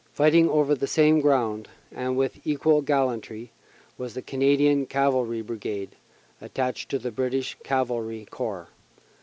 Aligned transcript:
Fighting 0.13 0.49
over 0.49 0.73
the 0.73 0.87
same 0.87 1.21
ground, 1.21 1.67
and 1.91 2.17
with 2.17 2.39
equal 2.43 2.81
gallantry, 2.81 3.51
was 3.99 4.15
the 4.15 4.23
Canadian 4.23 4.87
Cavalry 4.87 5.43
Brigade, 5.43 5.95
attached 6.41 6.89
to 6.89 6.97
the 6.97 7.11
British 7.11 7.55
Cavalry 7.63 8.25
Corps. 8.25 8.69